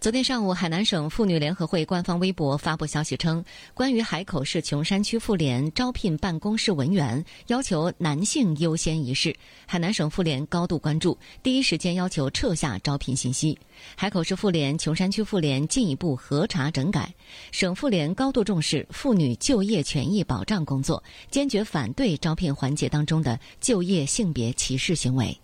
[0.00, 9.34] 昨天上午，海南省妇女联合会官方微博发布消息称，关于海口市琼山区妇联招聘办公室文员要求男性优先一事，
[9.66, 13.58] 海南省妇联高度关注，第一时间要求撤下招聘信息。
[13.96, 17.12] 海口市妇联、琼山区妇联进一步核查整改。
[17.50, 25.36] 省妇联高度重视妇女就业权益保障工作，坚决反对招聘环节当中的就业性别歧视行为。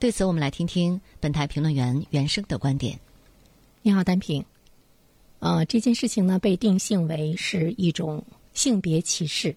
[0.00, 2.98] 对此，我们来听听本台评论员袁生的观点。
[3.82, 4.44] 你好，单平。
[5.38, 8.22] 呃，这件事情呢，被定性为是一种
[8.52, 9.56] 性别歧视。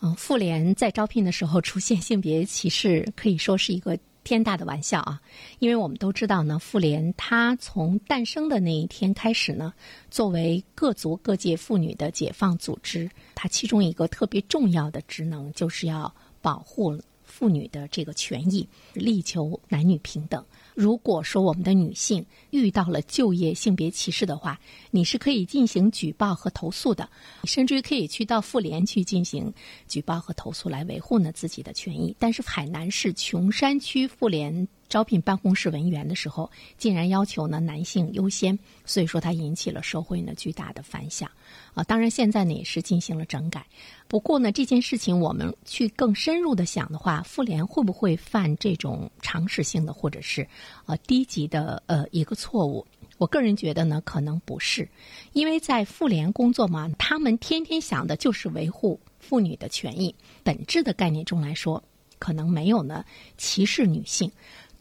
[0.00, 5.18] 嗯，妇联在招聘的时候出现性别歧视，可以说是一个天大的玩笑啊！
[5.60, 9.72] 因为我们都知道呢，妇联它从诞生的那一天开始呢，
[10.10, 17.00] 作为各族各界妇女的解放组织，它其中一个特别重要的职能就是要保护
[17.36, 20.44] 妇女的这个权益，力求男女平等。
[20.72, 24.60] 如果说我们的女性遇到了就业性别歧视的话，
[24.92, 27.10] 你是可以进行举报和投诉的，
[27.42, 29.52] 甚至于可以去到妇联去进行
[29.88, 32.14] 举报和投诉，来维护呢自己的权益。
[32.20, 34.68] 但是海南市琼山区妇联。
[34.88, 41.30] 招聘办公室文员的时候，竟然要求呢男性优先，所以说它引起了社会呢巨大的反响。
[41.74, 43.66] 啊，当然现在呢也是进行了整改。
[44.06, 50.46] 不过呢这件事情我们去更深入的想的话，妇联会不会犯这种常识性的或者是
[50.86, 52.86] 呃低级的呃一个错误？
[53.18, 54.88] 我个人觉得呢可能不是，
[55.32, 60.14] 因为在妇联工作嘛，他们天天想的就是维护妇女的权益。
[60.42, 61.82] 本质的概念中来说，
[62.18, 63.04] 可能没有呢
[63.36, 64.30] 歧视女性。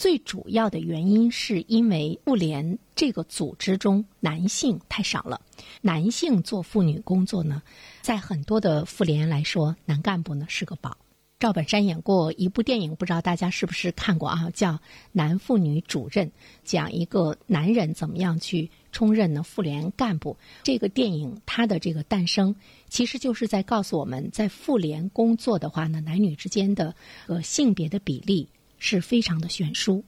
[0.03, 5.39] 最主要的原因是因为妇联这个组织中男性太少了，
[5.79, 7.63] 男性做妇女工作呢，
[8.01, 10.97] 在很多的妇联来说，男干部呢是个宝。
[11.39, 14.49] 赵本山演过一部电影，不知道大家是不是看过啊？
[14.53, 14.73] 叫
[15.13, 16.27] 《男妇女主任》，
[16.65, 20.35] 讲一个男人怎么样去充任呢妇联干部。
[20.63, 22.53] 这个电影它的这个诞生，
[22.89, 26.93] 其实就是在告诉我们在妇联工作的话呢，男女之间的
[27.27, 28.49] 呃性别的比例。
[28.85, 30.03] 是非常的悬殊，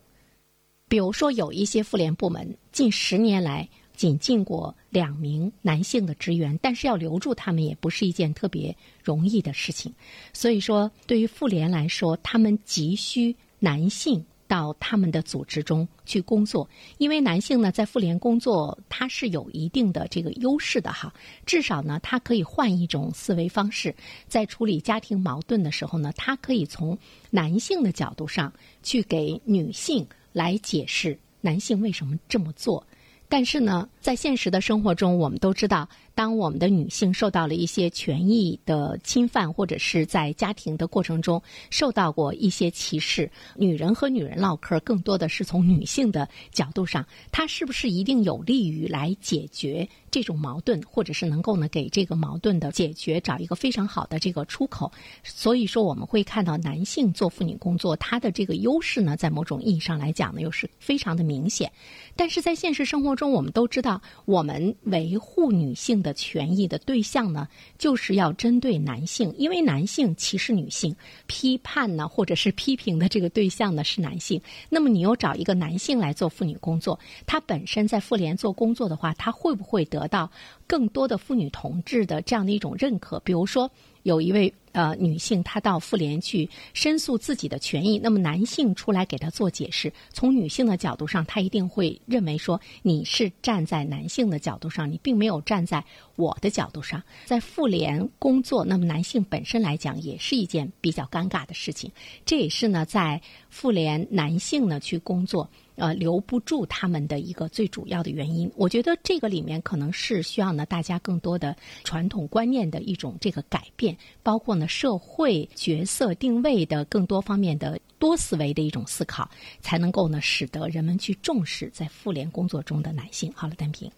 [0.90, 9.94] 比如说有一些妇联部门近十年来仅进过两名男性的职员，但是要留住他们也不是一件特别容易的事情。
[10.34, 14.26] 所以说，对于妇联来说，他们急需男性。
[14.48, 21.14] 到他们的组织中去工作，因为男性呢在妇联工作，他是有一定的这个优势的哈。
[21.46, 23.96] 至少呢，他可以换一种思维方式，
[24.28, 26.98] 在处理家庭矛盾的时候呢，他可以从
[27.32, 28.54] 男性的角度上
[28.84, 32.86] 去给女性来解释男性为什么这么做。
[33.28, 35.90] 但是呢，在现实的生活中，我们都知道。
[36.14, 54.90] 当我们的女性受到了一些权益的侵犯，或者是在家庭的过程中受到过一些歧视，女人和女人唠嗑，更多的是从女性的角度上，她是不是一定有利于来解决这种矛盾，或者是能够呢给这个矛盾的解决找一个非常好的这个出口？
[55.24, 61.70] 所以说，我们会看到男性做妇女工作，他的这个优势呢，在某种意义上来讲呢，又是非常的明显。
[62.16, 63.95] 但是在现实生活中，我们都知道，
[64.26, 65.96] 我们维护女性。
[66.06, 67.48] 的权益的对象呢，
[67.80, 70.96] 就是要针对男性，因为男性歧视女性，
[71.26, 74.40] 批判呢或者是批评的这个对象呢是男性。
[74.70, 80.30] 那么你又找一个男性来做妇女工作，他本身在妇联做工作的话，他会不会得到
[80.68, 83.20] 更多的妇女同志的这样的一种认可？
[83.22, 83.72] 比如说。
[84.06, 89.92] 有一位呃女性，她到妇联去申诉自己的权益，那么男性出来给她做解释。
[90.14, 95.84] 从女性的角度上，她一定会认为说你是站在男性的角度上，你并没有站在
[96.18, 97.02] 我的角度上。
[97.26, 101.92] 在妇联工作，那么男性本身来讲也是一件比较尴尬的事情。
[102.28, 105.50] 这也是呢，在妇联男性呢去工作。
[105.76, 119.30] 呃，留不住他们的一个最主要的原因，我觉得这个里面可能是需要呢大家更多的传统观念的一种这个改变，包括呢社会角色定位的更多方面的多思维的一种思考，
[119.62, 123.32] 才能够呢使得人们去重视在妇联工作中的男性。
[123.36, 123.92] 好了，单平，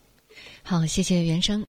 [0.63, 1.65] 好，谢谢袁生。